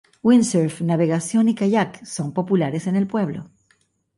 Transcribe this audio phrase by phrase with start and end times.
[0.23, 3.51] Windsurf, navegación y kayak son populares en el pueblo.